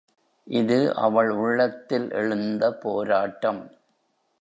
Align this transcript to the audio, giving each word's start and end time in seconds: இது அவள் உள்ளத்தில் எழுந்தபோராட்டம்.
இது 0.47 0.95
அவள் 0.95 1.29
உள்ளத்தில் 1.29 2.09
எழுந்தபோராட்டம். 2.11 3.61